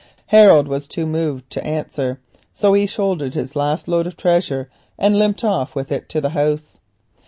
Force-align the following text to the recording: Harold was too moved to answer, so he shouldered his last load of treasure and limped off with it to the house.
Harold 0.33 0.67
was 0.67 0.87
too 0.87 1.05
moved 1.05 1.47
to 1.51 1.63
answer, 1.63 2.19
so 2.51 2.73
he 2.73 2.87
shouldered 2.87 3.35
his 3.35 3.55
last 3.55 3.87
load 3.87 4.07
of 4.07 4.17
treasure 4.17 4.67
and 4.97 5.19
limped 5.19 5.43
off 5.43 5.75
with 5.75 5.91
it 5.91 6.09
to 6.09 6.19
the 6.19 6.29
house. 6.31 6.79